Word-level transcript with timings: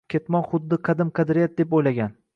Ketmoq 0.13 0.47
xuddi 0.53 0.79
qadim 0.89 1.13
qadriyat 1.21 1.57
deb 1.61 1.77
o’ylagan 1.81 2.21